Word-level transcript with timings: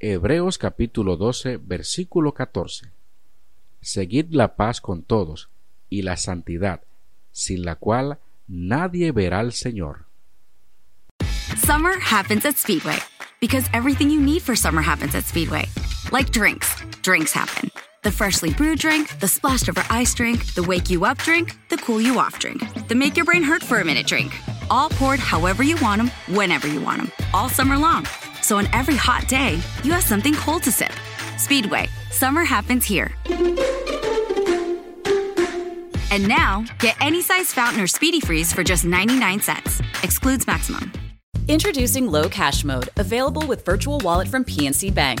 Hebreos 0.00 0.58
capítulo 0.58 1.16
12, 1.16 1.58
versículo 1.58 2.34
14. 2.34 2.90
Seguid 3.80 4.26
la 4.30 4.56
paz 4.56 4.80
con 4.80 5.02
todos 5.02 5.50
y 5.88 6.02
la 6.02 6.16
santidad, 6.16 6.82
sin 7.32 7.64
la 7.64 7.76
cual 7.76 8.18
nadie 8.48 9.12
verá 9.12 9.40
al 9.40 9.52
Señor. 9.52 10.06
Summer 11.56 11.98
happens 12.00 12.44
at 12.44 12.56
Speedway 12.56 12.98
because 13.40 13.68
everything 13.72 14.10
you 14.10 14.20
need 14.20 14.42
for 14.42 14.56
summer 14.56 14.82
happens 14.82 15.14
at 15.14 15.24
Speedway. 15.24 15.66
Like 16.10 16.32
drinks, 16.32 16.74
drinks 17.02 17.32
happen. 17.32 17.70
The 18.02 18.10
freshly 18.10 18.52
brewed 18.52 18.80
drink, 18.80 19.18
the 19.20 19.28
splashed 19.28 19.68
over 19.68 19.82
ice 19.88 20.12
drink, 20.12 20.54
the 20.54 20.62
wake 20.62 20.90
you 20.90 21.04
up 21.04 21.18
drink, 21.18 21.56
the 21.70 21.78
cool 21.78 22.00
you 22.00 22.18
off 22.18 22.38
drink, 22.38 22.62
the 22.88 22.94
make 22.94 23.16
your 23.16 23.24
brain 23.24 23.42
hurt 23.42 23.62
for 23.62 23.80
a 23.80 23.84
minute 23.84 24.06
drink. 24.06 24.32
All 24.68 24.90
poured 24.90 25.20
however 25.20 25.62
you 25.62 25.76
want 25.80 26.02
them, 26.02 26.10
whenever 26.36 26.66
you 26.66 26.80
want 26.80 26.98
them, 26.98 27.12
all 27.32 27.48
summer 27.48 27.78
long. 27.78 28.06
So 28.44 28.58
on 28.58 28.68
every 28.74 28.94
hot 28.94 29.26
day, 29.26 29.58
you 29.84 29.92
have 29.92 30.02
something 30.02 30.34
cold 30.34 30.62
to 30.64 30.70
sip. 30.70 30.92
Speedway, 31.38 31.88
summer 32.10 32.44
happens 32.44 32.84
here. 32.84 33.10
And 36.10 36.28
now, 36.28 36.66
get 36.78 36.94
any 37.00 37.22
size 37.22 37.54
fountain 37.54 37.80
or 37.80 37.86
speedy 37.86 38.20
freeze 38.20 38.52
for 38.52 38.62
just 38.62 38.84
99 38.84 39.40
cents. 39.40 39.80
Excludes 40.02 40.46
maximum. 40.46 40.92
Introducing 41.48 42.06
Low 42.06 42.28
Cash 42.28 42.64
Mode, 42.64 42.90
available 42.98 43.46
with 43.46 43.64
Virtual 43.64 43.98
Wallet 44.00 44.28
from 44.28 44.44
PNC 44.44 44.94
Bank. 44.94 45.20